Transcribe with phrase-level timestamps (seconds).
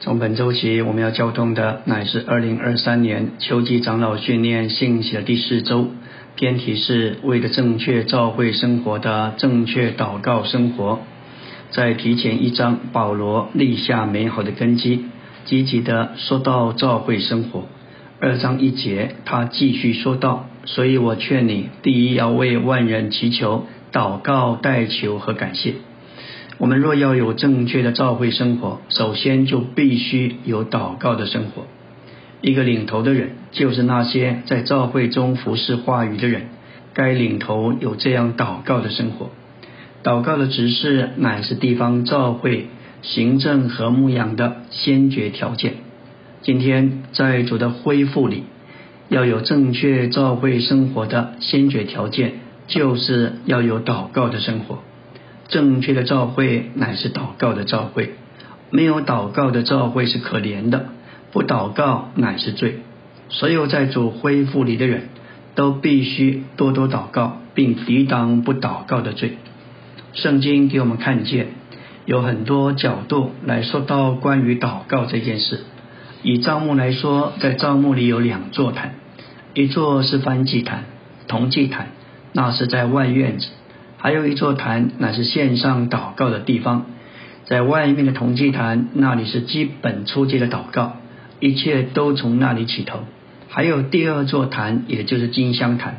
[0.00, 5.88] 从本周起，我们要交通的乃是二零二三年秋季长老训练信息的第四周，
[6.36, 11.00] 篇题是为了正确教会生活的正确祷告生活。
[11.70, 15.06] 在提前一章，保罗立下美好的根基，
[15.46, 17.64] 积极的说到教会生活。
[18.20, 25.74] 二章一节，他继续说道：“所以我劝你，第一要为万人祈求、祷告、代求和感谢。”
[26.58, 31.66] 我们若要有正确的教会生活，首先就必须有祷告的生活。
[32.40, 36.48] 一个领头的人，就是那些在教会中服侍话语的人，
[36.94, 39.30] 该领头有这样祷告的生活。
[40.02, 42.66] 祷告的指示乃是地方教会
[43.02, 45.74] 行政和牧养的先决条件。
[46.42, 48.42] 今天在主的恢复里，
[49.08, 52.34] 要有正确教会生活的先决条件，
[52.66, 54.78] 就是要有祷告的生活。
[55.48, 58.14] 正确的召会乃是祷告的召会，
[58.70, 60.86] 没有祷告的召会是可怜的，
[61.32, 62.80] 不祷告乃是罪。
[63.30, 65.08] 所有在主恢复里的人
[65.54, 69.38] 都必须多多祷告，并抵挡不祷告的罪。
[70.12, 71.48] 圣经给我们看见
[72.04, 75.60] 有很多角度来说到关于祷告这件事。
[76.22, 78.94] 以帐幕来说，在帐幕里有两座坛，
[79.54, 80.84] 一座是燔祭坛、
[81.26, 81.88] 铜祭坛，
[82.32, 83.48] 那是在外院子。
[84.00, 86.86] 还有一座坛，乃是线上祷告的地方，
[87.46, 90.98] 在外面的铜祭坛那里是基本初级的祷告，
[91.40, 93.00] 一切都从那里起头。
[93.48, 95.96] 还有第二座坛，也就是金香坛，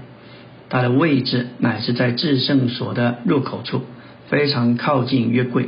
[0.70, 3.81] 它的位置乃是在至圣所的入口处，
[4.30, 5.67] 非常靠近约柜。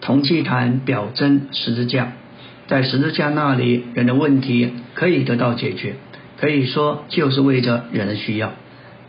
[0.00, 2.14] 铜祭坛表征十字架，
[2.66, 5.94] 在十字架那里，人的问题可以得到解决，
[6.36, 8.54] 可以说就是为着人的需要。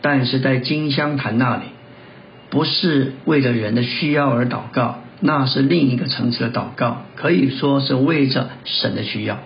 [0.00, 1.62] 但是在金香坛那里。
[2.52, 9.38] 不是为了人的需要而祷告，那是另一个层次的祷告，可以说是为着神的需要。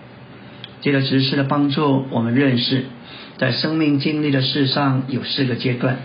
[0.80, 2.86] 借着执事的帮助，我们认识，
[3.38, 5.98] 在生命经历的事上有四个阶段。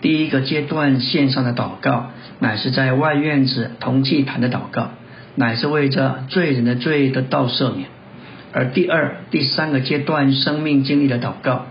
[0.00, 4.90] 第一个阶段，线上的祷告，乃是在外院子同祭坛的祷告，
[5.34, 7.88] 乃是为着罪人的罪得到赦免。
[8.52, 11.66] 而第二、第三个阶段，生命经历的祷告，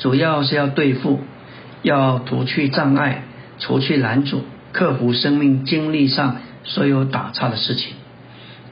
[0.00, 1.20] 主要是要对付，
[1.82, 3.22] 要除去障碍。
[3.58, 7.94] 除去拦阻，克服生命经历上所有打岔的事情，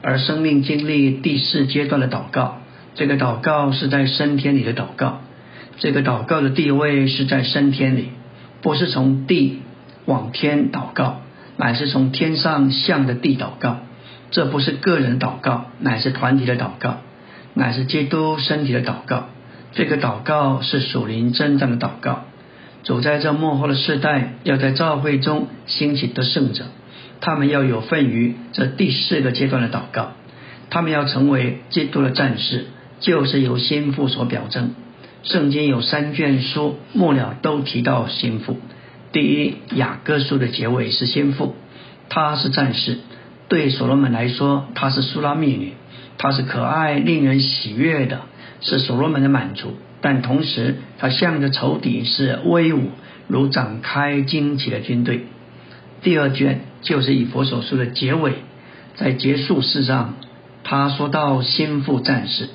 [0.01, 2.59] 而生命经历第四阶段的祷告，
[2.95, 5.21] 这个祷告是在升天里的祷告，
[5.79, 8.09] 这个祷告的地位是在升天里，
[8.61, 9.61] 不是从地
[10.05, 11.21] 往天祷告，
[11.57, 13.77] 乃是从天上向着地祷告。
[14.31, 16.97] 这不是个人祷告，乃是团体的祷告，
[17.53, 19.29] 乃是基督身体的祷告。
[19.71, 22.23] 这个祷告是属灵真正的祷告。
[22.85, 26.65] 走在这幕后的世代，要在教会中兴起得胜者，
[27.19, 30.13] 他们要有份于这第四个阶段的祷告，
[30.69, 32.67] 他们要成为基督的战士，
[32.99, 34.75] 就是由心腹所表征。
[35.23, 38.57] 圣经有三卷书末了都提到心腹。
[39.11, 41.55] 第一，雅各书的结尾是心腹，
[42.07, 42.99] 他是战士。
[43.47, 45.73] 对所罗门来说，他是苏拉密女，
[46.17, 48.21] 她是可爱令人喜悦的，
[48.61, 49.75] 是所罗门的满足。
[50.05, 52.91] 但同时，他向着仇敌是威武
[53.27, 55.25] 如展开旌旗的军队。
[56.03, 58.33] 第二卷就是以佛所书的结尾，
[58.93, 60.13] 在结束式上，
[60.63, 62.49] 他说到心腹战士。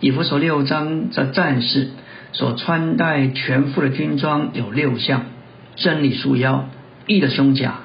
[0.00, 1.88] 以佛所六章这战士
[2.32, 5.24] 所穿戴全副的军装有六项：
[5.76, 6.68] 真理束腰、
[7.06, 7.76] 义的胸甲、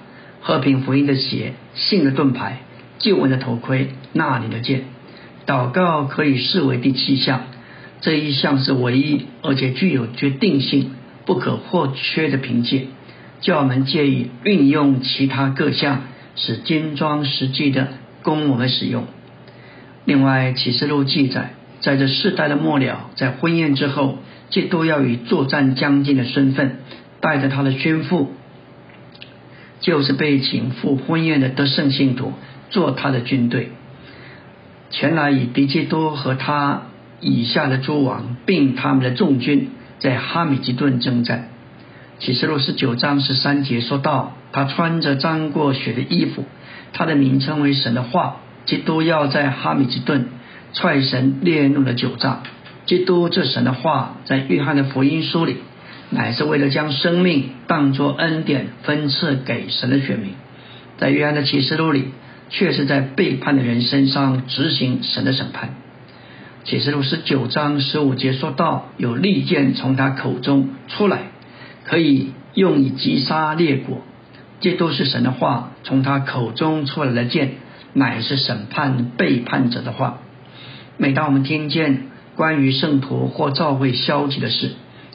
[0.41, 2.57] 和平福音的鞋、信的盾牌、
[2.99, 4.81] 救恩的头盔、那里的剑。
[5.47, 7.43] 祷告可以视为第七项。
[8.05, 10.91] 这一项是唯一而且具有决定性、
[11.25, 12.85] 不可或缺的凭借，
[13.41, 16.03] 叫我们借以运用其他各项，
[16.35, 17.88] 使精装实际的
[18.21, 19.05] 供我们使用。
[20.05, 24.19] 另外，启示录记载，在这世代的末了，在婚宴之后，
[24.51, 26.81] 基督要以作战将军的身份，
[27.21, 28.31] 带着他的宣父，
[29.79, 32.33] 就是被请赴婚宴的得胜信徒，
[32.69, 33.71] 做他的军队，
[34.91, 36.83] 前来与敌基督和他。
[37.21, 39.69] 以下的诸王并他们的众军
[40.00, 41.50] 在哈米吉顿征战。
[42.19, 46.45] 启示录十九章十三节说到，他穿着沾过血的衣服，
[46.94, 48.38] 他的名称为神的话。
[48.65, 50.25] 基督要在哈米吉顿
[50.73, 52.41] 踹神烈怒的酒仗。
[52.88, 55.57] 基督这神的话，在约翰的福音书里，
[56.09, 60.31] 乃是为了将生命当作恩典分赐给神的选民；
[60.97, 62.06] 在约翰的启示录里，
[62.50, 65.75] 却是在背叛的人身上执行神的审判。
[66.65, 71.19] 启示录十九章十五节说到，有利剑从他口中出来，
[71.83, 74.01] 可以用以击杀列国。
[74.62, 77.51] 这都是神的话，从他口中出来的剑，
[77.94, 80.17] 乃是审判背叛者的话。
[80.97, 84.71] 每当我们听见关于圣徒或教会消极的事，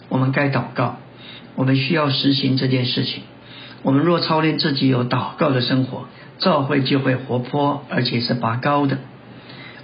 [0.08, 0.98] 我们该祷告。
[1.56, 3.24] 我们需要实行这件事情。
[3.82, 6.04] 我们若操练自己有祷告的生活，
[6.38, 8.98] 教会就会活泼，而且是拔高的。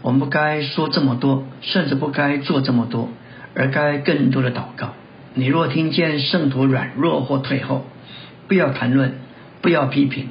[0.07, 3.09] 我们不该说这么多，甚至不该做这么多，
[3.57, 4.93] 而该更多的祷告。
[5.35, 7.85] 你若听见圣徒软弱或退后，
[8.47, 9.15] 不要谈论，
[9.63, 10.29] 不要批评。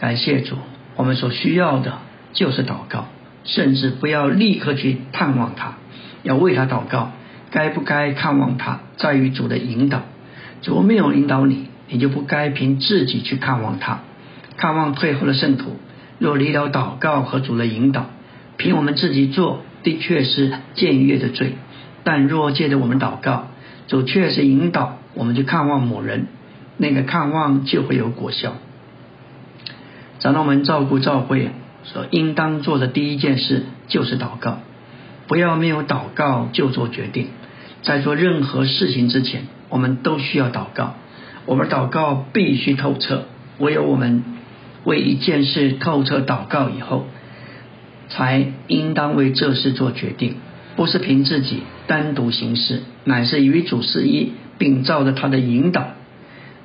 [0.00, 0.56] 感谢主，
[0.96, 1.98] 我们所需要的
[2.32, 3.04] 就是祷告，
[3.44, 5.74] 甚至不要立刻去探望他，
[6.22, 7.10] 要为他祷告。
[7.50, 10.00] 该不该看望他，在于主的引导。
[10.62, 13.98] 主没有引导你，你就不该凭自己去看望他。
[14.56, 15.76] 看望退后的圣徒，
[16.18, 18.06] 若离了祷告和主的引导，
[18.56, 21.54] 凭我们自己做的确是僭越的罪。
[22.04, 23.48] 但若借着我们祷告，
[23.86, 26.26] 主确实引导我们去看望某人，
[26.76, 28.54] 那个看望就会有果效。
[30.18, 31.50] 长老们照顾教会，
[31.84, 34.58] 所应当做的第一件事就是祷告，
[35.26, 37.28] 不要没有祷告就做决定。
[37.82, 40.94] 在做任何事情之前，我们都需要祷告。
[41.46, 43.24] 我们祷告必须透彻，
[43.58, 44.22] 唯有我们
[44.84, 47.06] 为一件事透彻祷告以后，
[48.14, 50.36] 才应当为这事做决定。
[50.74, 55.88] 不是凭自己单独行事，乃是与主是一，并照着他的引导。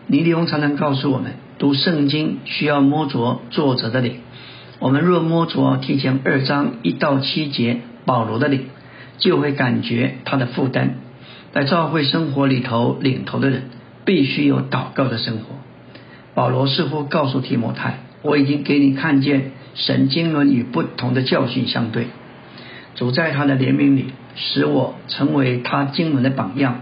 [0.07, 4.15] 尼利翁常常告诉我们，读圣经需要摸着作者的脸。
[4.79, 8.63] 我们若摸着提前二章一到七节保罗的脸，
[9.17, 10.95] 就会感觉他的负担。
[11.51, 13.63] 在教会生活里头领头的人，
[14.05, 15.55] 必须有祷告的生活。
[16.33, 22.07] 保罗似乎告诉提摩太：“我已经给你看见神经纶与不同的教训相对。”
[22.95, 26.81] 主在他的怜悯里，使我成为他经纶的榜样。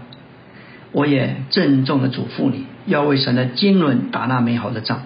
[0.92, 5.02] 我也郑重的嘱咐你，要为神的经纶打那美好的仗。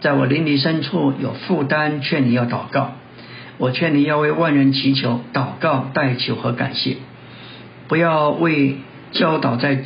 [0.00, 2.92] 在我灵里深处有负担，劝你要祷告。
[3.58, 6.96] 我劝你要为万人祈求、祷告、代求和感谢。
[7.88, 8.76] 不要为
[9.10, 9.82] 教导在，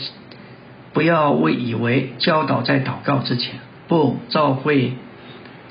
[0.92, 3.54] 不要为以为教导在祷告之前。
[3.88, 4.92] 不，召会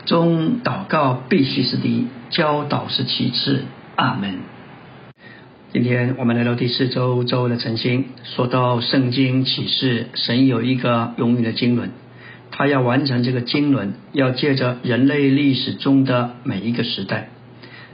[0.05, 3.65] 中祷告必须是第一，教导是其次。
[3.95, 4.39] 阿门。
[5.71, 11.89] 今天我们来到第四周周的晨星，说到圣经启示，神有一个永远的经纶，
[12.51, 17.29] 他要完成这个经纶，要借着人类历史中的每一个时代，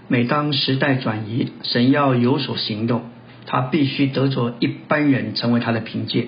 [0.07, 3.03] 每当时代转移，神要有所行动，
[3.45, 6.27] 他必须得着一般人成为他的凭借，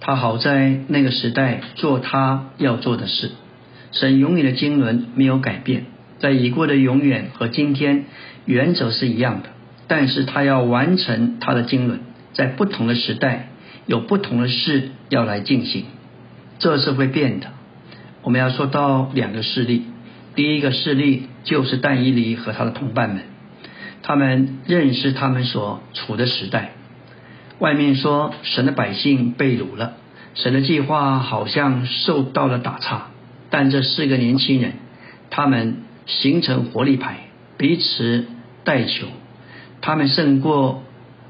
[0.00, 3.30] 他好在那个时代做他要做的事。
[3.94, 5.86] 神永远的经纶没有改变，
[6.18, 8.04] 在已过的永远和今天
[8.44, 9.48] 原则是一样的。
[9.86, 11.98] 但是他要完成他的经纶，
[12.32, 13.48] 在不同的时代
[13.86, 15.84] 有不同的事要来进行，
[16.58, 17.48] 这是会变的。
[18.22, 19.84] 我们要说到两个事例，
[20.34, 23.20] 第一个事例就是但以理和他的同伴们，
[24.02, 26.72] 他们认识他们所处的时代。
[27.58, 29.92] 外面说神的百姓被掳了，
[30.34, 33.08] 神的计划好像受到了打岔，
[33.56, 34.72] 但这四个年轻人，
[35.30, 38.24] 他们形成活力牌，彼此
[38.64, 39.06] 代求。
[39.80, 40.82] 他们胜过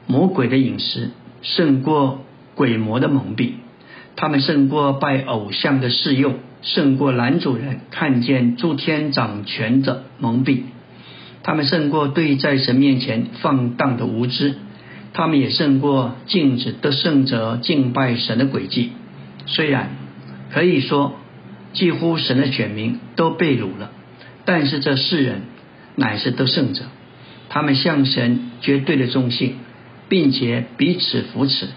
[0.06, 1.10] 魔鬼的饮食，
[1.42, 2.24] 胜过
[2.54, 3.50] 鬼魔的蒙蔽，
[4.16, 10.62] 他们胜过拜偶像的侍用，胜过男主人看见诸天掌权的蒙蔽，
[11.42, 14.54] 他们胜过对在神面前放荡的无知，
[15.12, 18.92] 他们也胜过禁止得胜者敬拜神的诡计。
[19.44, 19.90] 虽然
[20.54, 21.16] 可以说
[21.74, 23.90] 几乎神的选民都被掳了，
[24.46, 25.42] 但是这世人
[25.96, 26.84] 乃是得胜者。
[27.50, 29.56] 他们向神绝对的忠信，
[30.08, 31.68] 并且彼此扶持，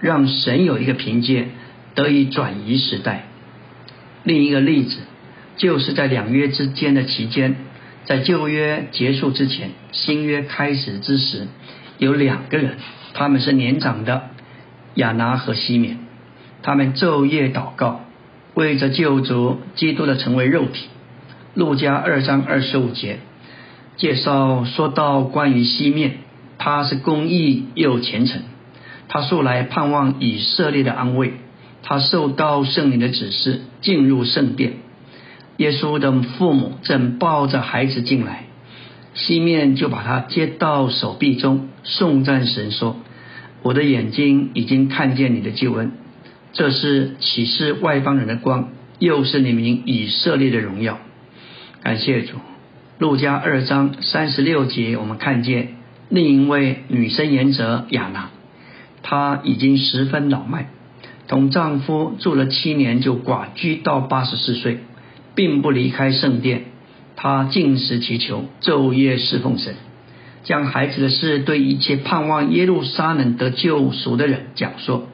[0.00, 1.48] 让神有一个凭借
[1.94, 3.26] 得以转移时代。
[4.24, 4.96] 另一个例子，
[5.56, 7.56] 就是在两约之间的期间，
[8.04, 11.46] 在旧约结束之前，新约开始之时，
[11.98, 12.76] 有两个人，
[13.12, 14.30] 他们是年长的
[14.94, 15.98] 亚拿和西缅，
[16.62, 18.04] 他们昼夜祷告，
[18.54, 20.86] 为着救主基督的成为肉体。
[21.54, 23.18] 路加二章二十五节。
[23.96, 26.16] 介绍说到关于西面，
[26.58, 28.42] 他是公义又虔诚，
[29.08, 31.34] 他素来盼望以色列的安慰，
[31.84, 34.72] 他受到圣灵的指示进入圣殿。
[35.58, 38.46] 耶稣的父母正抱着孩子进来，
[39.14, 42.96] 西面就把他接到手臂中，颂赞神说
[43.62, 45.92] ：“我的眼睛已经看见你的救恩，
[46.54, 50.98] 这是启示外邦人的光，又是你们以色列的荣耀。”
[51.84, 52.36] 感谢主。
[52.96, 55.74] 路加二章三十六节，我们看见
[56.08, 58.30] 另一位女生言者亚娜，
[59.02, 60.70] 她已经十分老迈，
[61.26, 64.78] 同丈夫住了七年，就寡居到八十四岁，
[65.34, 66.66] 并不离开圣殿。
[67.16, 69.74] 她进食祈求，昼夜侍奉神，
[70.44, 75.08] 将孩子的事对一切盼望耶路撒冷得救赎的人讲说。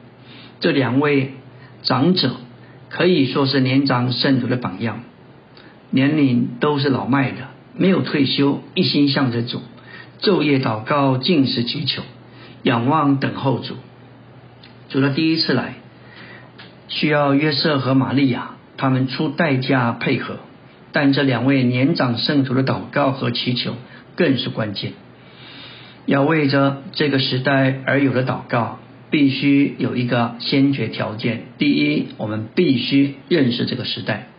[0.61, 1.33] 这两位
[1.83, 2.37] 长者
[2.89, 5.01] 可以说是年长圣徒的榜样，
[5.89, 9.61] 年龄都是老迈的，没有退休，一心向着主，
[10.21, 12.03] 昼夜祷告，进食祈求，
[12.63, 13.75] 仰望等候主。
[14.89, 15.73] 主的第一次来，
[16.87, 20.37] 需要约瑟和玛利亚他们出代价配合。
[20.91, 23.75] 但这两位年长圣徒的祷告和祈求
[24.17, 24.91] 更是关键。
[26.05, 28.79] 要为着这个时代而有的祷告，
[29.11, 34.29] 必须有一个先决条件：第一，我们必须认识这个时代，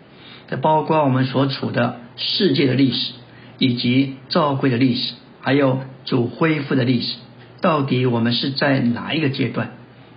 [0.48, 3.12] 这包括我们所处的世界的历史，
[3.58, 7.14] 以及教会的历史，还有主恢复的历史。
[7.60, 9.72] 到底我们是在哪一个阶段？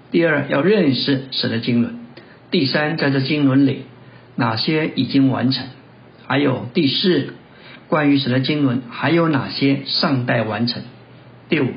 [0.09, 1.91] 第二，要认识神的经纶；
[2.49, 3.83] 第三，在这经纶里，
[4.35, 5.67] 哪些已经完成？
[6.25, 7.33] 还有第四，
[7.87, 10.81] 关于神的经纶还有哪些尚待完成？
[11.49, 11.67] 第五，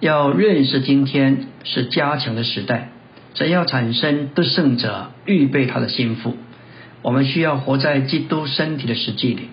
[0.00, 2.90] 要认识今天是加强的时代，
[3.34, 6.36] 怎要产生得胜者，预备他的心腹。
[7.02, 9.48] 我们需要活在基督身体的实际里。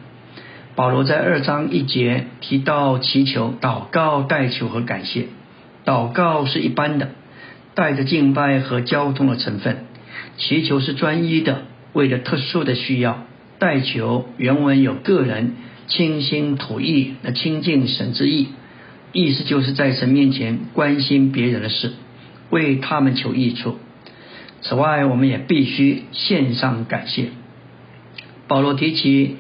[0.76, 5.28] 保罗在二章一节提到祈求、祷告、代求和感谢。
[5.86, 7.10] 祷告是一般的，
[7.76, 9.76] 带着敬拜和交通的成分；
[10.38, 11.62] 祈求是专一的，
[11.94, 13.24] 为了特殊的需要。
[13.60, 15.54] 代求原文有个人
[15.88, 18.50] 倾心吐意的亲近神之意，
[19.14, 21.94] 意思就是在神面前关心别人的事，
[22.50, 23.78] 为他们求益处。
[24.62, 27.28] 此外，我们也必须献上感谢。
[28.48, 29.38] 保罗提起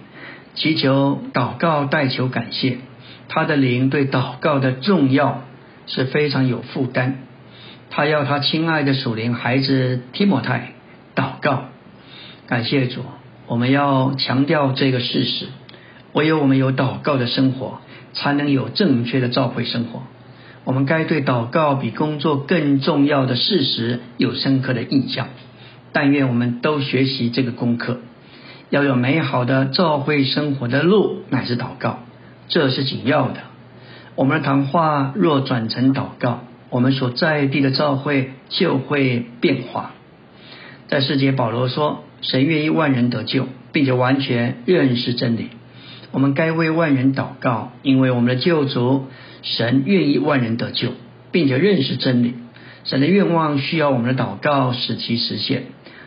[0.53, 2.77] 祈求、祷告、代求、感谢，
[3.27, 5.43] 他的灵对祷告的重要
[5.87, 7.19] 是非常有负担。
[7.89, 10.73] 他要他亲爱的属灵孩子提摩太
[11.15, 11.65] 祷告，
[12.47, 13.01] 感谢主。
[13.47, 15.47] 我们要强调这个事实：
[16.13, 17.81] 唯有我们有祷告的生活，
[18.13, 20.03] 才能有正确的召会生活。
[20.63, 25.27] 我们该对祷告比工作更重要的事实有深刻的印象。
[25.91, 28.00] 但愿我们都学习这个功课，
[28.70, 32.00] 要有美好的召会生活的路乃是祷告，
[32.48, 33.41] 这是紧要的。
[34.15, 39.91] 我们的谈话若转成祷告，我们所在地的召会就会变化。
[40.88, 42.03] 在世界，保罗说。
[42.22, 45.50] 神愿意万人得救，并且完全认识真理。
[46.13, 49.08] 我们该为万人祷告，因为我们的救主
[49.41, 50.93] 神愿意万人得救，
[51.32, 52.36] 并且认识真理。
[52.86, 55.63] 神的愿望需要我们的祷告使其实现。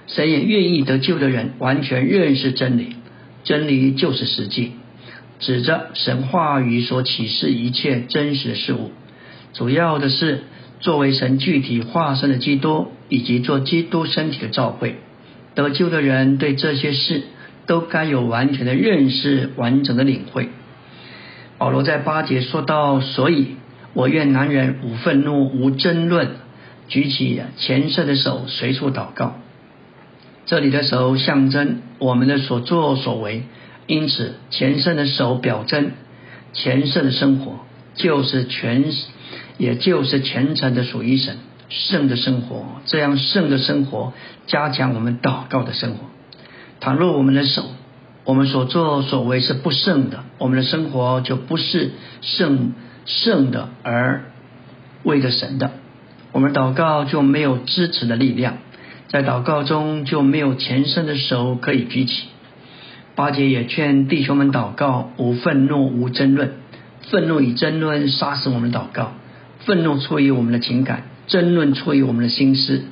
[0.07, 2.95] 神也愿意得救的人完全认识真理，
[3.43, 4.71] 真理就是实际，
[5.41, 8.93] 指着神话语所启示一切真实的事物。
[9.55, 10.45] 主要的是
[10.79, 15.01] 作为神具体化身的基督，以及做基督身体的召会。
[15.57, 17.23] 得救的人对这些事
[17.67, 20.49] 都该有完全的认识、完整的领会。
[21.59, 23.57] 保罗在八节说到：“所以
[23.95, 26.29] 我愿男人无愤怒、无争论，
[26.89, 29.37] 举起前色的手，随处祷告。”
[30.47, 33.43] 这里的手象征我们的所作所为，
[33.87, 35.91] 因此前圣的手表征
[36.53, 37.61] 前圣的生活，
[37.95, 38.85] 就是全，
[39.59, 41.39] 也就是虔诚的属于神。
[41.69, 44.13] 圣的生活，这样圣的生活
[44.47, 46.05] 加强我们祷告的生活。
[46.81, 47.65] 倘若我们的手，
[48.25, 52.73] 我们所作所为是不圣的，我们的生活就不是圣
[53.05, 54.25] 圣的，而
[55.03, 55.71] 为着神的，
[56.33, 58.59] 我们祷告就没有支持的力量，
[59.09, 62.29] 在祷告中就没有前身的手可以举起。
[63.15, 66.53] 八戒也劝弟兄们祷告，无愤怒，无争论。
[67.09, 69.13] 愤怒与争论杀死我们祷告，
[69.61, 71.05] 愤怒出于我们的情感。
[71.29, 72.85] 争论出于我们的心思，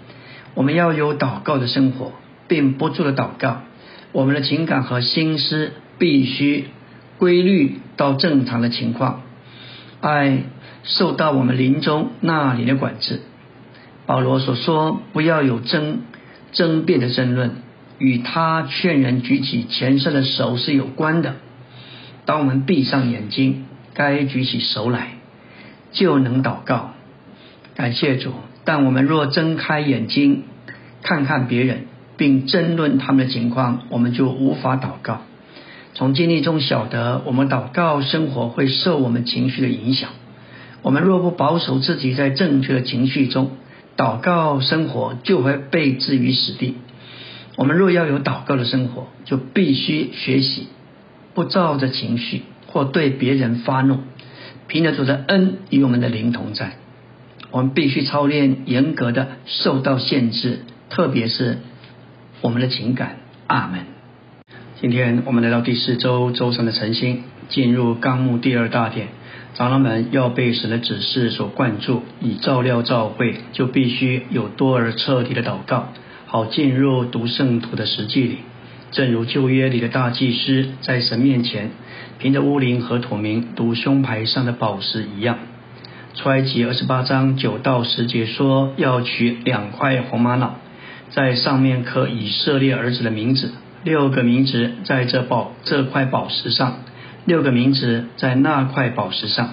[0.54, 2.12] 我们要有祷告的生活，
[2.48, 3.62] 并不住的祷告。
[4.14, 6.66] 我们的情感和心思必须
[7.18, 9.22] 规律到正常的情况，
[10.00, 10.44] 爱
[10.84, 13.22] 受到我们临终那里的管制。
[14.06, 16.02] 保罗所说不要有争
[16.52, 17.56] 争辩的争论，
[17.98, 21.34] 与他劝人举起前身的手是有关的。
[22.24, 25.08] 当我们闭上眼睛，该举起手来，
[25.90, 26.92] 就能祷告。
[27.74, 28.32] 感谢主，
[28.64, 30.44] 但我们若睁开眼睛
[31.02, 35.22] 看看别人，并争论他们的情况，我们就无法祷告。
[35.94, 40.10] 从经历中晓得，我们祷告生活会受我们情绪的影响。
[40.82, 43.52] 我们若不保守自己在正确的情绪中，
[43.96, 46.74] 祷告生活就会被置于死地。
[47.56, 50.66] 我们若要有祷告的生活，就必须学习
[51.32, 53.98] 不照着情绪或对别人发怒，
[54.66, 56.72] 凭着主的恩与我们的灵同在。
[57.52, 61.58] 我们必须操练严格的受到限制，特别是
[62.44, 63.16] 我们的情感。
[63.46, 63.86] 阿门。
[64.78, 69.08] 今天我们来到第四周周三的晨星，进入纲目第二大点。
[69.54, 75.88] 长老们要被神的指示所灌注，以照料教会，就必须有多而彻底的祷告，
[76.26, 78.36] 好进入读圣徒的实际里。
[78.90, 81.70] 正如旧约里的大祭司在神面前，
[82.18, 85.38] 凭着乌灵和土名读胸牌上的宝石一样。
[86.12, 90.56] 出埃及二十八章九到十节说，要取两块红玛瑙，
[91.14, 93.52] 在上面刻以色列儿子的名字。
[93.84, 96.78] 六个名字在这宝这块宝石上，
[97.26, 99.50] 六个名字在那块宝石上，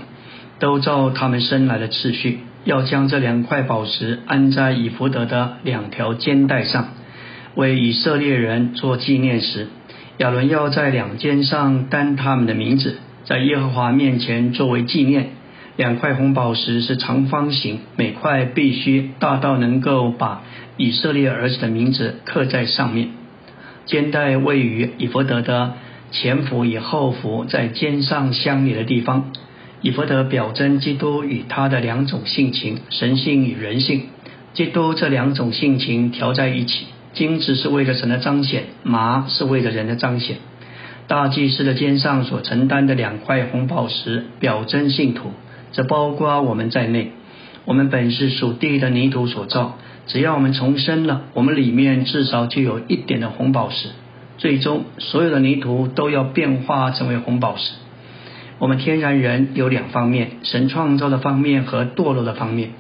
[0.58, 6.94] 都照他们生来的次序，要将这两块宝石安在以福德的两条肩带上，
[7.56, 9.68] 为以色列人做纪念时，
[10.18, 15.32] 亚伦要在两肩上担他们的名字，在耶和华面前作为纪念。
[15.78, 20.44] 两块红宝石是长方形，每块必须大到能够把
[20.78, 23.10] 以色列儿子的名字刻在上面。
[23.86, 25.74] 肩带位于以弗德的
[26.12, 29.32] 前幅与后幅在肩上相连的地方。
[29.82, 34.04] 以弗德表征基督与他的两种性情，神性与人性。
[34.54, 40.38] 基督这两种性情调在一起，金子是为了神的彰显，麻是为了人的彰显。
[41.08, 45.32] 大祭司的肩上所承担的两块红宝石，表征信徒，
[45.72, 47.12] 这包括我们在内。
[47.66, 49.78] 我们本是属地的泥土所造。
[50.08, 53.90] 只要我们重生了，我们里面至少就有一点的红宝石。
[54.38, 57.74] 最终，所有的泥土都要变化成为红宝石。
[58.58, 62.72] 我们天然人有两方面：神创造的方面和堕落的方面。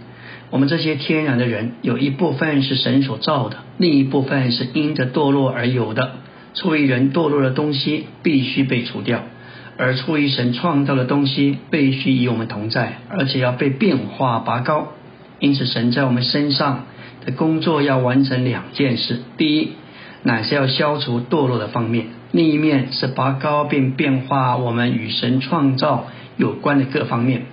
[0.49, 6.13] 我们这些天然的人，有一部分是神所造的，另一部分是因着堕落而有的。
[6.53, 9.23] 出于人堕落的东西必须被除掉，
[9.81, 14.89] 而出于神创造的东西必须与我们同在，而且要被变化拔高。
[15.39, 16.85] 因此，神在我们身上。
[17.23, 19.73] 的工作要完成两件事：第一，
[20.23, 26.07] 乃是要消除堕落的方面；另一面是拔高并变化我们与神创造
[26.37, 27.43] 有关的各方面。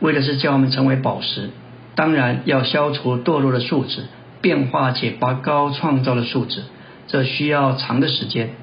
[0.00, 1.50] 为的是叫我们成为宝石，
[1.94, 4.04] 当然要消除堕落的素质，
[4.40, 6.62] 变化且拔高创造的素质，
[7.06, 8.54] 这需要长的时间。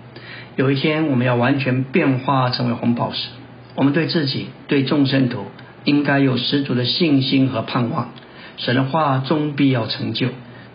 [0.60, 3.30] 有一天，我们要完全变化成为红宝石。
[3.76, 5.46] 我们对自己、对众生徒，
[5.86, 8.10] 应该有十足的信心和盼望。
[8.58, 10.28] 神的话终必要成就，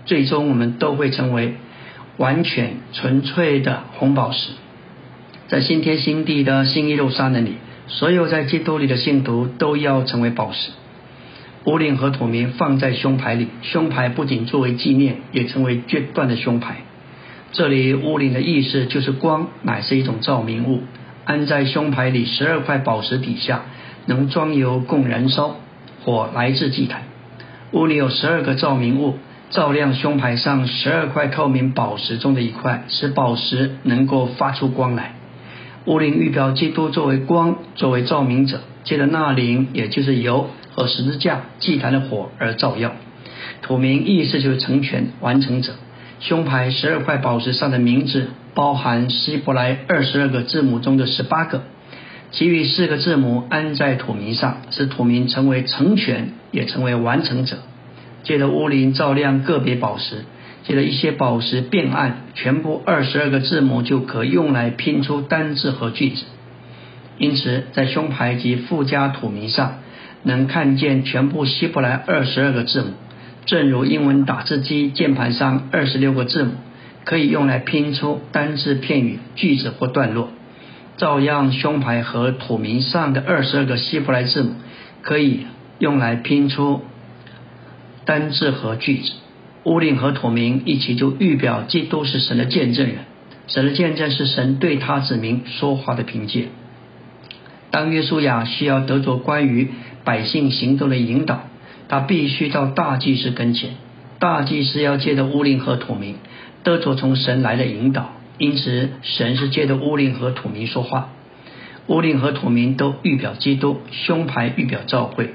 [0.06, 1.56] 最终我们都会成为
[2.16, 4.52] 完全纯粹的红宝石。
[5.48, 10.70] 在新天新地的新一路沙那里，所有在基督里的信徒都要成为宝石。
[11.66, 16.76] 乌领和土名放在胸牌里，胸牌不仅作为纪念，也成为决断的胸牌。
[17.54, 20.82] 这里乌灵的意思就是光，乃是一种照明物，
[21.24, 23.62] 安在胸牌里十二块宝石底下，
[24.06, 25.54] 能装油供燃烧，
[26.02, 27.02] 火来自祭坛。
[27.70, 29.18] 屋里有十二个照明物，
[29.50, 35.14] 照亮胸牌上十二块透明宝石中的一块，使宝石能够发出光来。
[35.84, 42.90] 屋灵预表基督作为光，作为照明者，借着那灵，也就是油和十字架祭坛的火而照耀。
[43.62, 45.74] 土名意思就是成全、完成者。
[46.24, 51.64] 胸牌十二块宝石上的名字，包含希伯来二十二个字母中的十八个。
[52.30, 57.58] 其余四个字母安在土名上，使土名成为成全，也成为完成者。
[58.22, 60.24] 借着乌灵照亮个别宝石，
[60.62, 66.24] 借着一些宝石变暗，全部二十二个字母就可用来拼出单字和句子。
[67.18, 69.80] 因此，在胸牌及附加土名上，
[70.22, 72.94] 能看见全部希伯来二十二个字母，
[73.46, 76.52] 正如英文打字机键盘上二十六个字母，
[77.04, 80.30] 可以用来拼出单字、片语、句子或段落。
[80.96, 84.54] 照样，胸牌和土名上的二十二个希伯来字母
[85.02, 85.46] 可以
[85.78, 86.82] 用来拼出
[88.04, 89.12] 单字和句子。
[89.64, 92.96] 乌令和土名一起就预表基督是神的见证人，
[93.46, 96.48] 神的见证是神对他子民说话的凭借。
[97.70, 99.68] 当约书亚需要得着关于
[100.04, 101.44] 百姓行动的引导，
[101.88, 103.70] 他必须到大祭司跟前。
[104.18, 106.16] 大祭司要借着乌灵和土名
[106.62, 108.12] 得着从神来的引导。
[108.36, 111.10] 因此，神是借着乌灵和土明说话，
[111.86, 115.34] 乌灵和土明都预表基督，胸牌预表教会。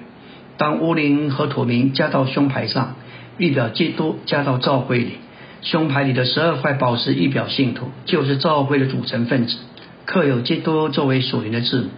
[0.58, 2.96] 当乌灵和土明加到胸牌上，
[3.38, 5.14] 预表基督加到教会里。
[5.62, 9.58] 胸牌里的十二块宝石预表信徒，就是教会的组成分子，
[10.06, 11.90] 刻有基督作为属灵的字母。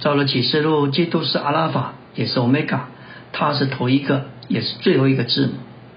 [0.00, 2.88] 照了启示录，基督是阿拉法，也是欧米伽，
[3.32, 5.52] 他是头一个，也是最后一个字母，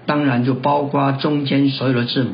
[0.06, 2.30] 当然就包括中间所有的字母。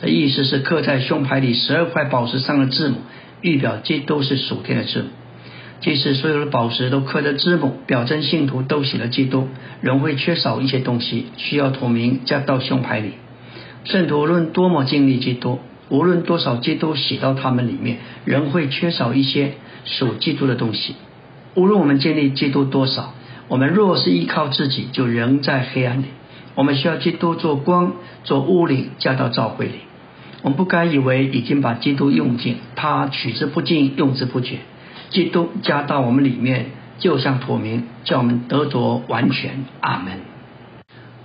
[0.00, 2.96] 的意思是刻在胸牌里十二块宝石上的字母，
[3.42, 5.08] 预表基督是属天的字母。
[5.80, 9.48] 即使所有的宝石都刻着字母，表征信徒都写了基督，
[9.80, 13.12] 仍会缺少一些东西，需要土名加到胸牌里。
[13.84, 15.58] 圣徒论多么经历基督，
[15.88, 19.52] 无论多少基督写到他们里面，仍会缺少一些
[19.84, 20.96] 属基督的东西。
[21.54, 23.14] 无论我们建立基督多少，
[23.50, 26.04] 我们若是依靠自己，就仍在黑暗里。
[26.54, 29.72] 我们需要基督做光，做屋里加到教会里。
[30.42, 34.58] 我们不该以为已经把基督用尽，他取之不尽，用之不绝。
[35.08, 36.66] 基督加到我们里面，
[37.00, 39.64] 就像土明，叫我们得着完全。
[39.80, 40.12] 阿门。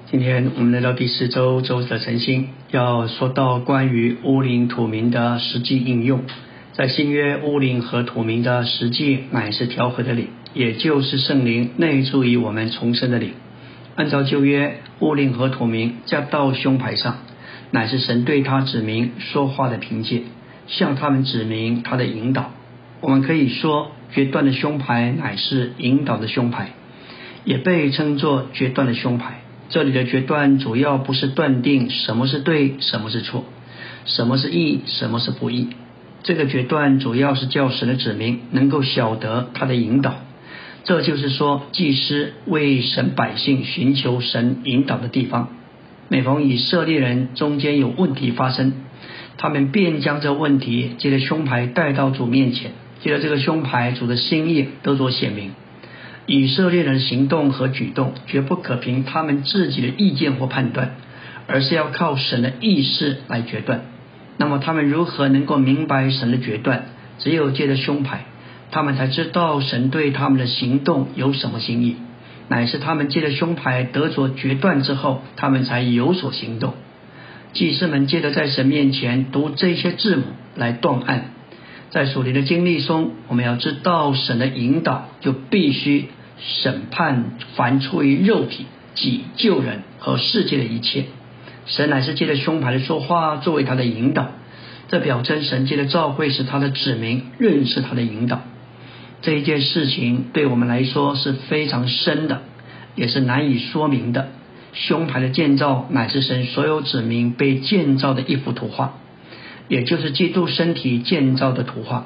[0.09, 6.21] 今天我们来到第四周周的晨星，要说到关于乌灵土明的实际应用。
[6.73, 13.33] 在新约，乌灵和土明的实际乃是调和的灵，也就是圣灵内住于我们重生的灵。
[13.95, 17.17] 按照旧约，物令和土名加到胸牌上。
[17.71, 20.23] 乃是神对他指明说话的凭借，
[20.67, 22.51] 向他们指明他的引导。
[23.01, 26.69] 我们可以说，决断的胸牌乃是引导的胸牌，
[27.43, 29.41] 也被称作决断的胸牌。
[29.67, 33.43] 这里的决断主要不是断定什么是对，什么是错，
[34.05, 35.69] 什么是义，什么是不义。
[36.23, 40.15] 这个决断主要是叫神的指明能够晓得他的引导。
[40.85, 45.49] 这就是说，祭司为神百姓寻求神引导的地方。
[46.09, 48.71] 每逢以色列人中间有问题发生，
[49.37, 52.69] 他们便将这问题借着胸牌带到主面前，
[53.01, 55.53] 借着这个胸牌，主的心意都做显明。
[56.27, 60.97] 以色列人行动和举动绝不可凭他们自己的意见或判断，
[61.47, 63.85] 而是要靠神的意识来决断。
[64.37, 66.89] 那么他们如何能够明白神的决断？
[67.17, 68.25] 只有借着胸牌，
[68.75, 71.95] 他们才知道神对他们的行动有什么心意。
[72.49, 76.73] 乃是他们借着胸牌得着决断之后，他们才有所行动。
[77.53, 80.23] 祭司们借着在神面前读这些字母
[80.57, 81.27] 来断案。
[81.89, 91.05] 在属灵的经历中，我们要知道神的引导，就必须审判凡出于肉体、己救人和世界的一切。
[91.65, 94.31] 神乃是借着胸牌的说话作为他的引导，
[94.89, 98.41] 这表征神借的召会是他的指明，认识他的引导。
[99.25, 102.43] 这一件事情对我们来说是非常深的，
[102.93, 104.27] 也是难以说明的。
[104.73, 108.99] 胸牌的建造乃是神所有子民被建造的一幅图画，
[109.67, 112.05] 也就是基督身体建造的图画。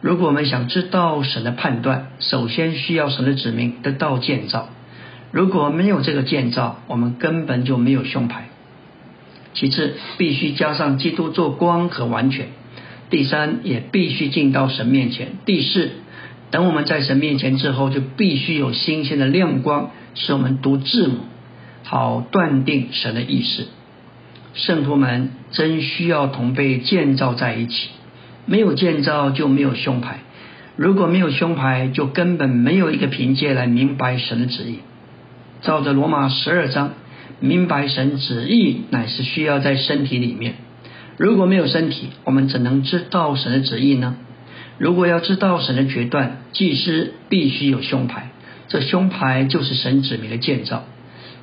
[0.00, 4.70] 如果我们想知道神的判断，首先需要神的子民得到建造。
[5.32, 8.48] 如果没有这个建造，我们根本就没有胸牌。
[9.52, 12.48] 其次，必须加上基督做光和完全。
[13.10, 15.32] 第三，也必须进到神面前。
[15.44, 15.90] 第四。
[16.50, 21.16] 等我们在神面前之后，就必须有新鲜的亮光，使我们读字母，
[21.82, 23.66] 好断定神的意思。
[24.54, 27.90] 圣徒们真需要同被建造在一起，
[28.46, 30.20] 没有建造就没有胸牌，
[30.76, 34.78] 如果没有胸牌，就根本没有一个凭借来明白神的旨意。
[35.62, 36.92] 照着罗马十二章，
[37.40, 40.54] 明白神旨意乃是需要在身体里面。
[41.18, 44.16] 如果没有身体，我们怎能知道神的旨意呢？
[44.78, 48.30] 如果要知道神的决断，祭司必须有胸牌。
[48.68, 50.84] 这胸牌就是神指明的建造。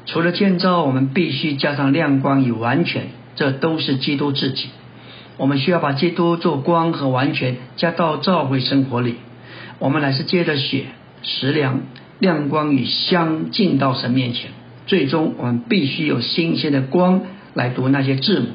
[0.05, 4.69] 除了建造，我们必须加上亮光与完全，这都是基督自己。
[5.37, 9.15] 我们需要把基督做光和完全加到召会生活里。
[9.79, 10.85] 我们乃是借着血、
[11.23, 11.81] 食粮、
[12.19, 14.51] 亮光与香进到神面前。
[14.85, 17.21] 最终，我们必须有新鲜的光
[17.53, 18.47] 来读那些字母，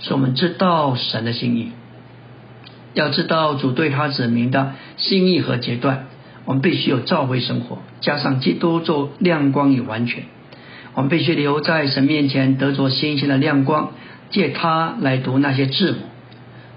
[0.00, 1.70] 使我们知道神的心意。
[2.96, 6.06] 要知道主对他指明的心意和阶段，
[6.46, 10.24] 我们必须有召会生活，加上基督做亮光与完全。
[10.94, 13.92] 我们必须留在神面前得着新鲜的亮光，
[14.30, 15.98] 借他来读那些字母。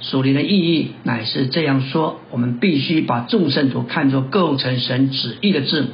[0.02, 5.88] 属灵的意义乃是这样说：我们必须把众圣徒看作构成神旨意的字母。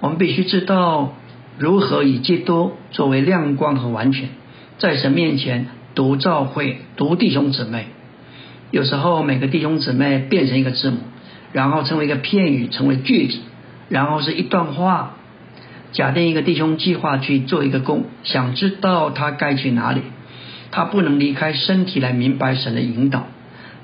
[0.00, 1.14] 我们必须知道
[1.58, 4.28] 如何以基督作为亮光和完全，
[4.76, 7.86] 在神面前读照会、读弟兄姊妹。
[8.70, 10.98] 有时候每个弟兄姊妹变成一个字母，
[11.52, 13.38] 然后成为一个片语，成为句子，
[13.88, 15.16] 然后是一段话。
[15.92, 20.02] 假定一个弟兄计划去做一个工，想知道他该去哪里，
[20.70, 23.26] 他不能离开身体来明白神的引导。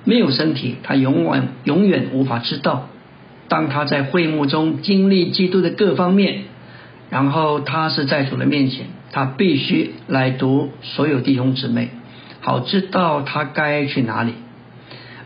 [0.05, 2.89] 没有身体，他永远永远无法知道。
[3.49, 6.45] 当他在会幕中经历基督的各方面，
[7.11, 11.89] 然后他是在主的面前，他必须来读所有弟兄姊妹，
[12.41, 14.35] 好知道他该去哪里。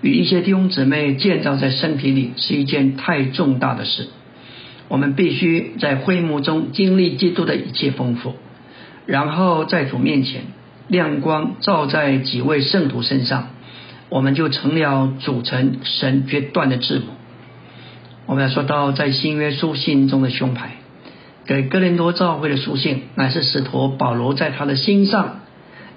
[0.02, 4.08] 与一些弟兄姊妹建造在身体里是一件太重大的事。
[4.88, 8.34] 我们必须在会幕中经历基督的一切丰富，
[9.06, 10.42] 然后在主面前
[10.88, 13.50] 亮光照在几位圣徒身上，
[14.08, 17.04] 我们就成了组成神决断的字母。
[18.26, 20.76] 我们要说到在新约书信中的胸牌，
[21.46, 25.40] 给哥林多教会的书信乃是使徒保罗在他的心上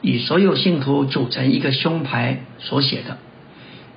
[0.01, 3.17] 以所有信徒组成一个胸牌所写的。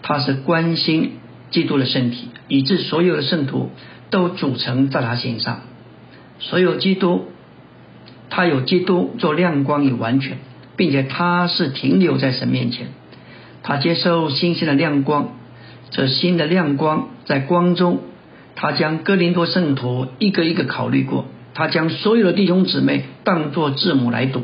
[0.03, 1.13] 他是关心
[1.51, 3.71] 基督的身体，以致所有的圣徒
[4.11, 5.61] 都组成在他心上。
[6.39, 7.27] 所有基督，
[8.31, 10.39] 他有基督做亮光与完全，
[10.77, 12.89] 并且他是停留在神面前，
[13.63, 15.29] 他接受新鲜的亮光。
[15.89, 18.01] 这新的亮光在光中，
[18.57, 24.43] 他将哥林多圣徒一个一个考虑过，他将所有的弟兄姊妹当作字母来读，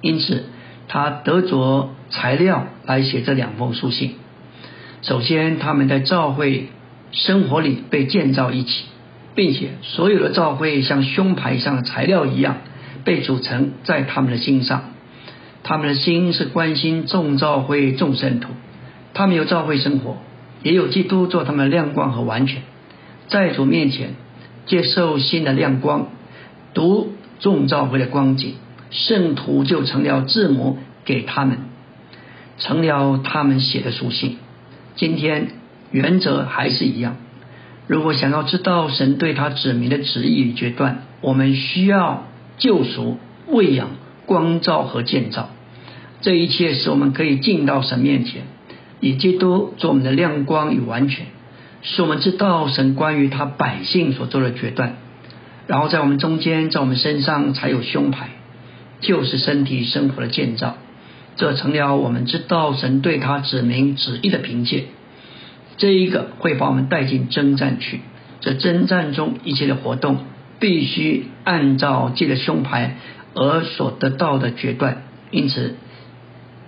[0.00, 0.44] 因此
[0.88, 4.14] 他得着材料来写这两封书信。
[5.02, 6.68] 首先，他们在教会
[7.12, 8.84] 生活里被建造一起，
[9.34, 12.58] 并且所有的教会像胸牌上的材料一样
[13.04, 14.90] 被组成在他们的心上。
[15.62, 18.48] 他们的心是关心众教会众圣徒，
[19.14, 20.16] 他们有教会生活。
[20.62, 22.60] 也有基督做他们的亮光和完全，
[23.28, 24.10] 在主面前
[24.66, 26.08] 接受新的亮光，
[26.74, 28.56] 读众召会的光景，
[28.90, 31.60] 圣徒就成了字母给他们，
[32.58, 34.36] 成了他们写的书信。
[35.00, 35.48] 今天
[35.92, 37.16] 原则还是一样，
[37.86, 42.26] 如果想要知道神对他指明的旨意与决断，我们需要
[42.58, 43.92] 救赎、喂养、
[44.26, 45.48] 光照和建造，
[46.20, 48.42] 这一切使我们可以进到神面前。
[49.00, 51.24] 以基督做我们的亮光与完全，
[51.80, 54.96] 使我们知道神关于他百姓所做的决断。
[55.66, 58.28] 然后在我们中间，在我们身上才有胸牌，
[59.00, 60.76] 就是身体生活的建造。
[61.40, 64.84] 这成了我们知道神对他指明旨意的凭借。
[65.78, 68.00] 这一个会把我们带进征战去。
[68.42, 70.18] 这征战中一切的活动，
[70.58, 72.96] 必须按照这个胸牌
[73.32, 75.04] 而所得到的决断。
[75.30, 75.76] 因此。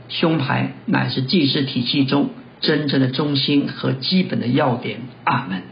[0.08, 2.30] 胸牌乃是祭祀体系中
[2.60, 4.98] 真正的中心和基本的要点。
[5.24, 5.62] 阿门。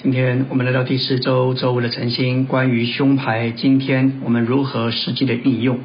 [0.00, 5.80] 今天我们来到第四周周五的晨星，关于胸牌，今天我们如何实际的应用？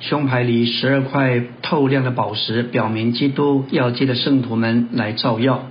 [0.00, 5.66] 胸牌里十二块透亮的宝石，表明基督要借着圣徒们来照耀，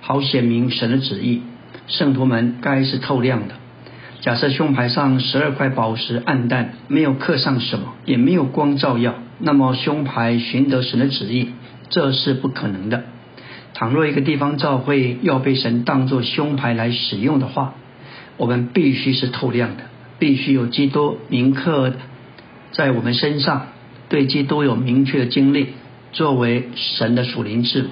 [0.00, 1.42] 好显明神的旨意。
[1.88, 3.54] 圣徒们该是透亮的。
[4.20, 9.16] 假设胸牌上十二块宝石暗淡，没有刻上什么，也没有光照耀。
[9.40, 11.48] 那么胸牌寻得神的旨意，
[11.90, 13.02] 这是不可能的。
[13.74, 17.74] 倘若一个地方教会要被神当作胸牌来使用的话，
[18.36, 19.82] 我们必须是透亮的，
[20.20, 21.92] 必须有基督铭刻
[22.72, 23.68] 在我们身上，
[24.08, 25.68] 对基督有明确的经历，
[26.12, 27.90] 作为神的属灵字。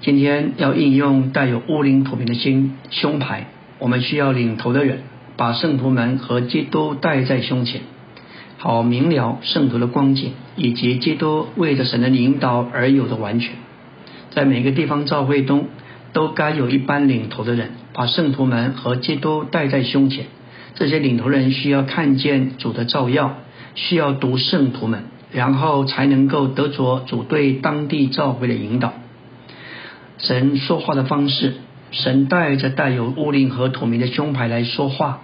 [0.00, 5.02] 今天要应用带有乌灵土名的心胸牌，我们需要领头的人
[5.36, 7.82] 把圣徒们和基督带在胸前。
[8.56, 13.54] 好明了圣徒的光景，以及基督为着神的引导而有的完全，
[14.30, 15.66] 在每个地方教会中，
[16.12, 20.26] 都该有一班领头的人，把圣徒们和基督带在胸前。
[20.74, 23.36] 这些领头人需要看见主的照耀，
[23.74, 28.92] 需要读圣徒们，然后才能够得着主对当地教会的引导。
[30.18, 31.54] 神说话的方式，
[31.90, 35.20] 神带着带有乌灵和土名的胸牌来说话，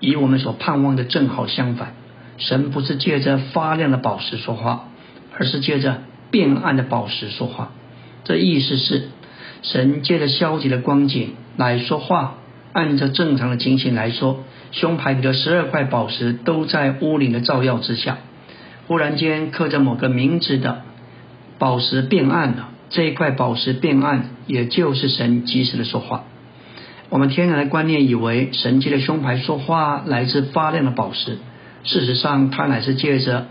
[0.00, 1.94] 与我们所盼望的正好相反。
[2.38, 4.88] 神不是借着发亮的宝石说话，
[5.36, 7.70] 而是借着变暗的宝石说话。
[8.24, 9.08] 这意思是，
[9.62, 12.36] 神借着消极的光景来说话。
[12.72, 18.18] 按照正常的情形来说，胸牌里的十二块宝石都在屋顶的照耀之下。
[18.86, 20.82] 忽然间刻着某个名字的
[21.58, 26.24] 宝石变暗了，这一块宝石变暗，也就是神及时的说话。
[27.08, 31.38] 我们天然的观念以为，神借着胸牌说话来自发亮的宝石。
[31.82, 33.46] 事实上，他乃是借着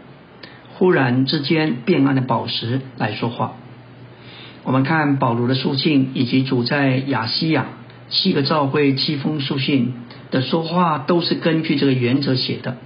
[0.75, 3.53] 忽然之间变暗的宝石来说话。
[4.63, 7.65] 我们看保罗的书信，以及主在亚西亚
[8.09, 9.93] 七个教会七封书信
[10.31, 12.77] 的说话，都是根据这个原则写的。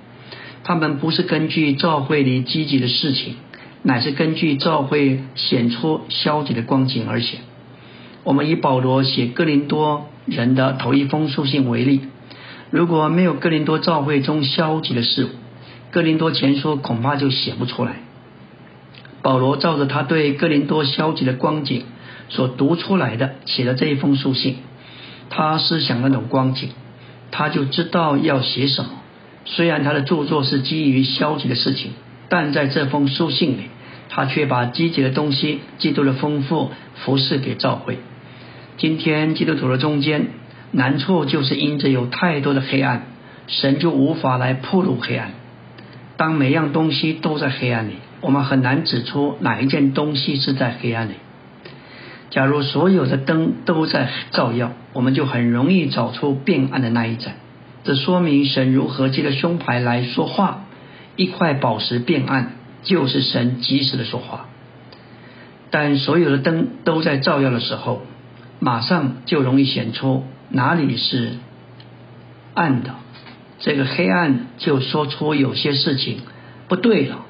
[0.64, 3.36] 他们不是根据教会里积极的事情，
[3.82, 7.40] 乃是根据教会显出消极的光景而写。
[8.24, 12.02] 我们以保罗写哥林多人的头一封书信为例。
[12.70, 15.30] 如果没有哥林多教会中消极的事物，
[15.92, 17.98] 哥林多前书恐怕就写不出来。
[19.22, 21.84] 保罗照着他对哥林多消极的光景
[22.30, 24.58] 所读出来的，写了这一封书信。
[25.30, 26.70] 他思想那种光景，
[27.32, 28.92] 他就知道要写什么。
[29.46, 31.92] 虽然他的著作是基于消极的事情，
[32.30, 33.64] 但在这封书信里，
[34.10, 37.98] 他却把积极的东西、基督的丰富服饰给教会。
[38.78, 40.28] 今天基督徒的中间。
[40.76, 43.04] 难处就是因着有太多的黑暗，
[43.46, 45.30] 神就无法来破入黑暗。
[46.18, 51.14] 当每样东西都在黑暗里，我们很难指出哪一件东西是在黑暗里。
[52.34, 57.36] 假如所有的灯都在照耀，我们就很容易找出变暗的那一盏。
[57.84, 60.66] 这说明神如何借着胸牌来说话。
[61.16, 64.48] 一块宝石变暗，就是神及时的说话。
[65.70, 68.02] 但所有的灯都在照耀的时候，
[68.60, 71.34] 马上就容易显出哪里是
[72.56, 72.96] 暗的。
[73.60, 76.22] 这个黑暗就说出有些事情
[76.68, 77.26] 不对了。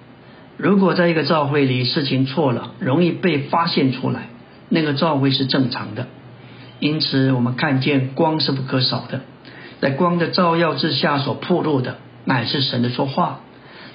[0.55, 4.29] 如果在一个教会里事情错了，容易被发现出来，
[4.73, 6.07] 那个照会是正常的。
[6.79, 9.21] 因此，我们看见光是不可少的，
[9.79, 13.41] 在光的照耀之下所暴露的，乃是神的说话。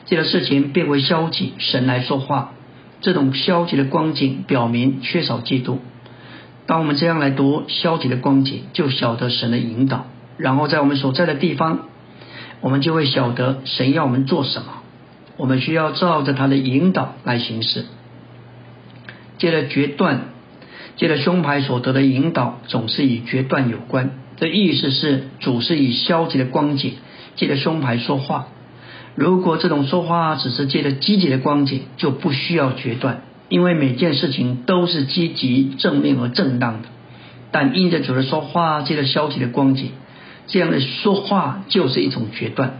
[0.06, 2.52] 这个事情变为消极，神来说话，
[3.00, 5.80] 这种消极的光景表明缺少基督。
[6.66, 11.80] 当我们这样来读消极的光景，就晓得神的引导，然后在我们所在的地方，
[12.60, 14.68] 我们就会晓得神要我们做什么。
[15.36, 17.84] 我们需要照着他的引导来行事。
[19.38, 20.22] 接着决断，
[20.98, 24.10] 借着胸牌所得的引导，总是与决断有关。
[24.36, 26.96] 这意思是主是以消极的光景
[27.36, 28.48] 借着胸牌说话。
[29.14, 36.88] 如果这种说话只是借着积极的光景，就不需要决断，因为每件事情都是积极、正面和正当的。
[37.50, 39.92] 但因着主的说话借着消极的光景，
[40.46, 42.74] 这样的说话就是一种决断。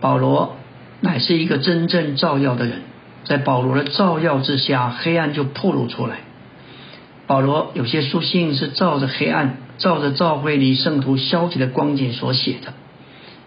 [0.00, 0.56] 保罗。
[0.98, 2.80] 乃是一个真正照耀的人，
[3.24, 6.20] 在保罗的照耀之下，黑暗就暴露出来。
[7.26, 12.72] 保罗有些书信是照着黑暗、照着教会里圣徒消极的光景所写的，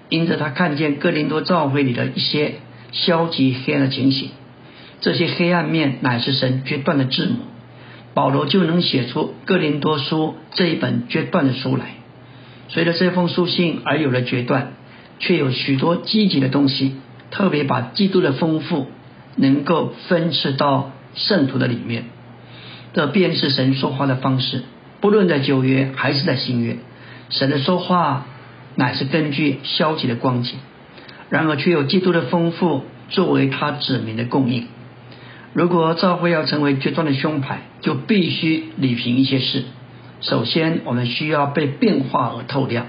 [0.09, 2.55] 因着他看见哥林多教会里的一些
[2.91, 4.29] 消极黑暗的情形，
[5.01, 7.37] 这些黑暗面乃是神决断的字母，
[8.13, 11.95] 保罗就能写出哥林多书这一本决断的书来。
[12.67, 14.73] 随着这封书信而有了决断，
[15.19, 16.95] 却有许多积极的东西。
[17.31, 18.87] 特别把基督的丰富
[19.35, 22.05] 能够分赐到圣徒的里面，
[22.93, 24.63] 这便是神说话的方式。
[25.01, 26.77] 不论在旧约还是在新约，
[27.29, 28.25] 神的说话
[28.75, 30.57] 乃是根据消极的光景，
[31.29, 34.67] 然而却有基督的丰富作为他指明的供应。
[35.53, 39.63] 如果教会要成为决断的胸牌，就必须理平一些事。
[40.21, 42.87] 首先，我们需要被变化而透亮，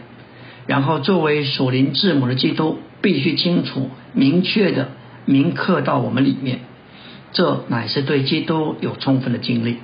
[0.66, 2.78] 然后作为属灵字母的基督。
[3.02, 4.90] 必须清楚、明确的
[5.24, 6.58] 铭刻到我们里面，
[7.32, 9.78] 这乃是对基督有充分的经历。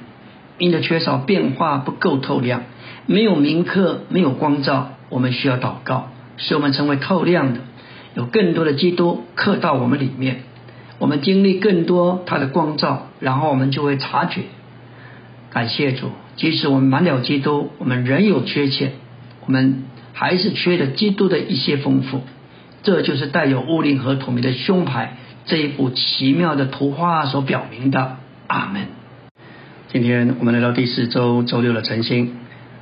[0.59, 2.62] 因着缺少变化不够透亮，
[3.07, 7.61] 没有铭刻，没有光照，我们需要祷告，使我们成为透亮的，
[8.14, 10.42] 有更多的基督刻到我们里面。
[10.99, 14.42] 我们经历更多他的光照，然后我们就会察觉。
[15.51, 18.92] 感谢主，即使我们满了基督，我们仍有缺陷，
[19.45, 22.23] 我们还是缺了基督的一些丰富。
[22.83, 28.16] 这就是带有乌灵和土明的胸牌这一幅奇妙的图画所表明的。
[28.47, 28.95] 阿门。
[29.92, 32.33] 今天我们来到第四周周六的晨星，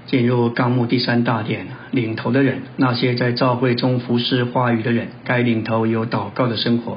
[0.07, 6.97] 进入纲目第三大点，领头的人，那些在教会中服侍话语的人，该领头有祷告的生活。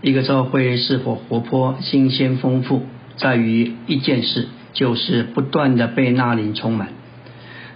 [0.00, 2.86] 一个教会是否活泼、新鲜、丰富，
[3.18, 6.88] 在于一件事，就是不断的被那灵充满。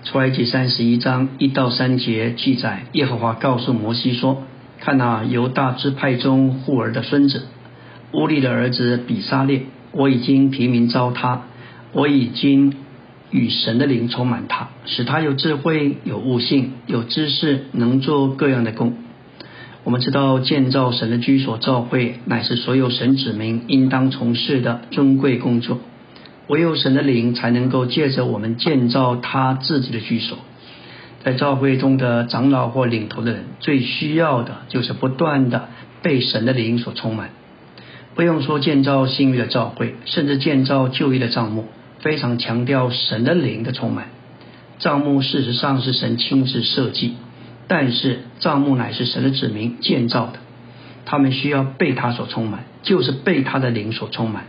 [0.04, 4.44] 出埃及三十一章一到三节记载，耶和华告诉摩西说
[4.80, 7.48] ：“看那犹大支派中户儿的孙子
[8.12, 11.42] 乌利的儿子比沙列，我已经提名召他，
[11.92, 12.74] 我已经
[13.30, 18.94] 与神的灵充满他，使他有智慧、有悟性、有知识，能做各样的工。
[19.82, 25.78] 我们知道建造神的居所、教会，乃是所有神子民应当从事的尊贵工作。”
[26.48, 30.36] 唯有神的灵才能够借着我们建造他自己的居所。
[31.22, 35.68] 在教会中的长老或领头的人，最需要的就是不断的
[36.02, 37.30] 被神的灵所充满。
[38.16, 41.66] 不用说建造新约的教会，甚至建造旧约的帐幕，
[42.00, 44.08] 非常强调神的灵的充满。
[44.78, 47.14] 帐幕事实上是神亲自设计，
[47.68, 50.38] 但是帐幕乃是神的子民建造的，
[51.04, 54.44] 他们需要被他所充满，就是被他的灵所充满。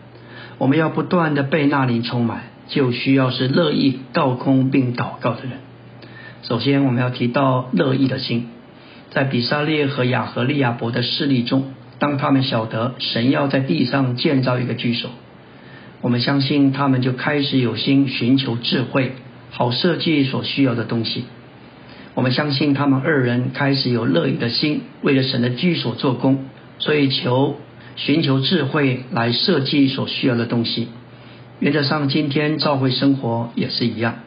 [0.57, 5.51] 我们要不断的被那灵充满，就需要是乐意倒空并祷告的人。
[6.43, 8.47] 首先，我们要提到乐意的心。
[9.09, 15.11] 在比萨列和亚和利亚伯的事例中，当他们晓得神要在地上建造一个居所，
[16.01, 19.13] 我们相信他们就开始有心寻求智慧，
[19.51, 21.25] 好设计所需要的东西。
[22.13, 26.45] 我们相信他们二人开始有乐意的心，为了神的居所做工，
[26.79, 27.55] 所以求。
[27.97, 30.87] 寻求智慧来设计所需要的东西。
[31.59, 34.19] 原则上，今天教会生活也是一样。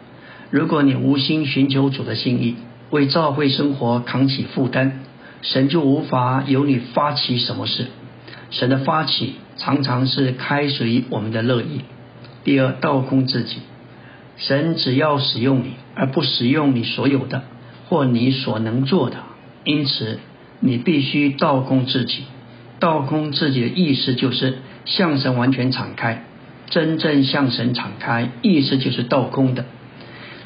[0.50, 2.56] 如果你无心寻求主的心意，
[2.90, 5.00] 为教会生活扛起负担，
[5.40, 7.86] 神就无法由你发起什么事。
[8.54, 11.80] 神的发起常常是开始于我们的乐意。
[12.44, 13.56] 第二，倒空自己。
[14.36, 17.42] 神只要使用你，而不使用你所有的
[17.88, 19.16] 或你所能做的。
[19.64, 20.20] 因此，
[20.60, 22.22] 你必须倒空自己。
[22.78, 26.24] 倒空自己的意思就是向神完全敞开，
[26.70, 29.64] 真正向神敞开，意思就是倒空的。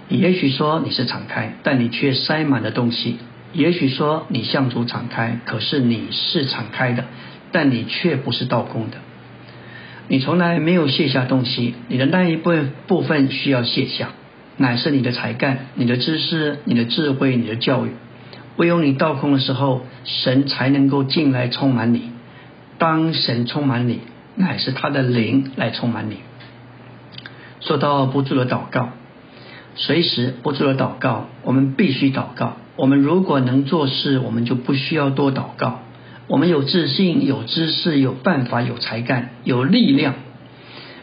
[0.08, 3.16] 也许说你是敞开，但你却塞满了东西；
[3.52, 7.04] 也许说你向主敞开，可是你是敞开的，
[7.52, 8.98] 但你却不是倒空的。
[10.08, 12.52] 你从来没有卸下东西，你的那一部
[12.86, 14.08] 部分需要卸下，
[14.56, 17.90] 乃是你的才干、你的知识、你的智慧、你的教育。
[18.56, 22.10] 唯有你倒空的时候，神才能够进来充满你。
[22.78, 24.00] 当神充满你，
[24.34, 26.16] 乃是他的灵来充满你。
[27.60, 28.90] 说到不住的祷告。
[29.74, 32.56] 随时不住的祷告，我们必须祷告。
[32.74, 35.82] 我们如果能做事，我们就不需要多祷告。
[36.28, 40.14] 我们有自信、有知识、有办法、有才干、有力量。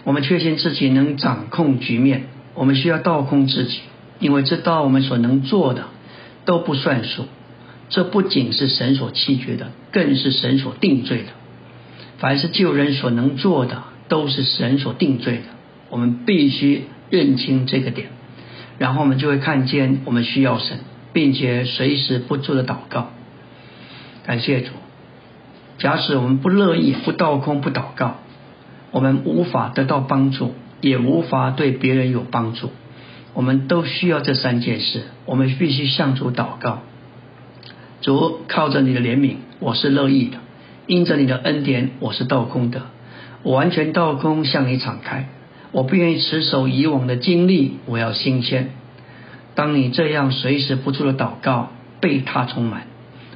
[0.03, 2.28] 我们确信自己能掌控局面。
[2.53, 3.80] 我们需要倒空自己，
[4.19, 5.86] 因为知道我们所能做的
[6.45, 7.26] 都不算数。
[7.89, 11.30] 这不仅是神所弃绝的，更是神所定罪的。
[12.19, 15.43] 凡是救人所能做的，都是神所定罪的。
[15.89, 18.07] 我们必须认清这个点。
[18.78, 20.80] 然后我们就会看见我们需要神，
[21.13, 23.11] 并且随时不住的祷告。
[24.26, 24.71] 感谢主。
[25.78, 28.17] 假使我们不乐意、不倒空、不祷告，
[28.91, 32.71] 我们无法得到帮助，也无法对别人有帮助。
[33.34, 35.03] 我们都需要这三件事。
[35.26, 36.80] 我们必须向主祷告。
[37.99, 40.38] 主靠着你的怜悯，我是乐意的；
[40.88, 42.84] 因着你的恩典，我是倒空的。
[43.43, 45.28] 我完全倒空，向你敞开。
[45.71, 48.69] 我不愿意持守以往的经历，我要新鲜。
[49.55, 52.88] 当你这样随时不住的祷告，被他充满，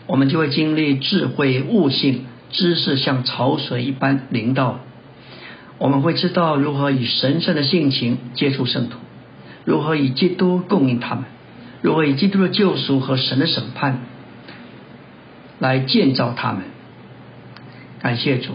[0.08, 4.80] 我们就会经历智慧、悟性、知识像潮水一般临到。
[5.78, 8.98] 我们会知道如何以神圣的性情接触圣徒，
[9.64, 11.24] 如何以基督供应他们，
[11.82, 14.02] 如何以基督的救赎和神的审判
[15.58, 16.64] 来建造他们。
[18.02, 18.52] 感谢主。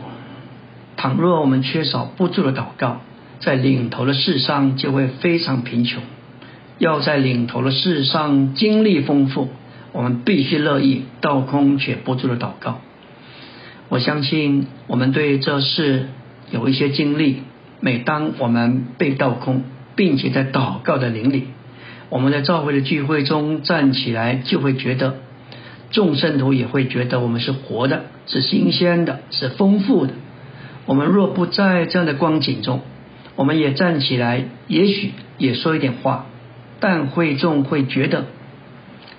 [0.96, 3.00] 倘若我们缺少不住的祷告，
[3.40, 6.02] 在领头的事上就会非常贫穷。
[6.78, 9.48] 要在领头的事上经历丰富，
[9.92, 12.80] 我们必须乐意倒空且不住的祷告。
[13.94, 16.08] 我相信我们对这事
[16.50, 17.44] 有一些经历。
[17.78, 19.62] 每当我们被倒空，
[19.94, 21.44] 并且在祷告的灵里，
[22.08, 25.18] 我们在教会的聚会中站起来，就会觉得
[25.92, 30.14] 众圣徒也会觉得我们是活的，是新鲜的，是丰富的。
[30.86, 32.80] 我们若不在这样的光景中，
[33.36, 36.26] 我们也站起来，也许也说一点话，
[36.80, 38.24] 但会众会觉得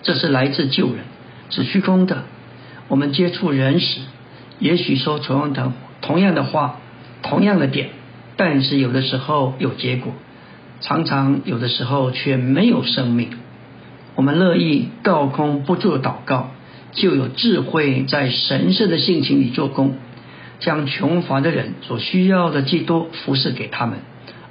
[0.01, 1.05] 这是来自旧人，
[1.49, 2.23] 是虚空的。
[2.89, 4.01] 我们接触人时，
[4.59, 6.79] 也许说同样的同样的话，
[7.21, 7.89] 同样的点，
[8.37, 10.13] 但是有的时候有结果，
[10.81, 13.29] 常常有的时候却没有生命。
[14.15, 16.51] 我们乐意倒空不住的祷告，
[16.93, 19.95] 就有智慧在神圣的性情里做工。
[20.57, 23.99] 将穷乏的人所需要的基督服侍给他们，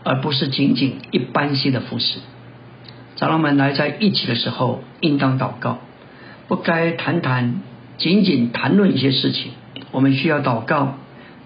[0.04, 2.18] 而不是仅仅一般性的服侍。
[3.16, 5.78] 长老们来在一起的时候，应当祷告，
[6.46, 7.62] 不该谈谈
[7.96, 9.52] 仅仅谈论一些事情。
[9.94, 10.96] 我们需要祷告，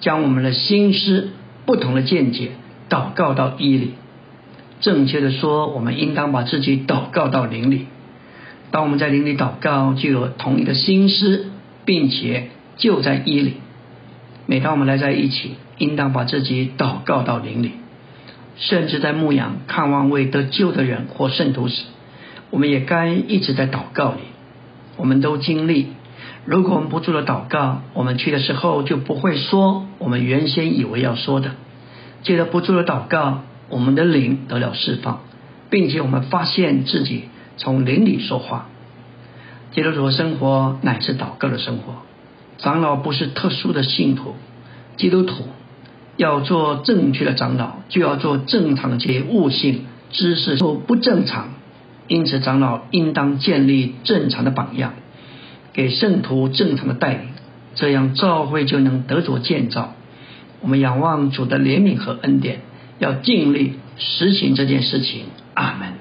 [0.01, 1.28] 将我们的心思、
[1.66, 2.53] 不同的见解
[2.88, 3.92] 祷告到一里。
[4.80, 7.86] 正确的说，我们应当把自己祷告到灵里。
[8.70, 11.51] 当我们在灵里祷告，就有同一的心思，
[11.84, 13.55] 并且就在一里。
[14.46, 17.72] 每当我们来在一起，应当把自己祷告到灵里，
[18.57, 21.82] 甚至在牧养、看望未得救的人或圣徒时，
[22.49, 24.20] 我们也该一直在祷告里。
[24.96, 25.88] 我们都经历，
[26.49, 31.51] 如果我们不住的祷告，我们去的时候就不会说我们原先以为要说的。
[32.22, 35.20] 借着不住的祷告，我们的灵得了释放，
[35.68, 37.24] 并且我们发现自己
[37.59, 38.68] 从灵里说话。
[39.72, 41.96] 基督徒生活乃是祷告的生活。
[42.57, 44.34] 长老不是特殊的信徒，
[44.96, 45.44] 基督徒
[46.16, 51.51] 要做正确的长老，就要做正常的些悟性知识都不正常，
[52.07, 54.94] 因此长老应当建立正常的榜样，
[55.79, 57.20] 给圣徒正常的带领，
[57.76, 59.95] 这样教会就能得着建造。
[60.61, 62.62] 我们仰望主的怜悯和恩典，
[62.99, 65.26] 要尽力实行这件事情。
[65.55, 65.97] 阿门。